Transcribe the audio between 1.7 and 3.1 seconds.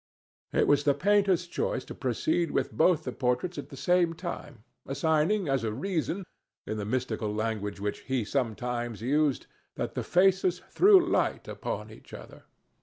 to proceed with both